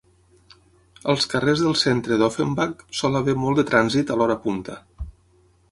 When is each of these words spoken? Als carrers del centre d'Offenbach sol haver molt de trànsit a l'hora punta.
Als 1.13 1.27
carrers 1.33 1.61
del 1.65 1.77
centre 1.81 2.17
d'Offenbach 2.21 2.81
sol 3.01 3.19
haver 3.21 3.37
molt 3.45 3.61
de 3.63 3.69
trànsit 3.73 4.15
a 4.17 4.21
l'hora 4.23 4.41
punta. 4.47 4.83